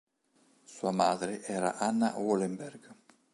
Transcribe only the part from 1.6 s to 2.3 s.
Anna